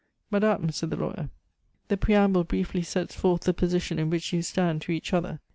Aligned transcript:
"Madame," 0.31 0.71
said 0.71 0.89
the 0.89 0.95
lawyer, 0.95 1.29
"the 1.87 1.95
preamble 1.95 2.43
briefly 2.43 2.81
sets 2.81 3.13
forth 3.13 3.41
the 3.41 3.53
position 3.53 3.99
in 3.99 4.09
which 4.09 4.33
you 4.33 4.41
stand 4.41 4.81
to 4.81 4.91
each 4.91 5.13
other. 5.13 5.39